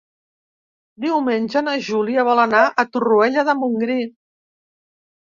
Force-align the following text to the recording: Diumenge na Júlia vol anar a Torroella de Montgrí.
Diumenge 1.03 1.61
na 1.65 1.75
Júlia 1.87 2.23
vol 2.27 2.41
anar 2.43 2.61
a 2.67 2.85
Torroella 2.95 3.43
de 3.51 3.55
Montgrí. 3.59 3.99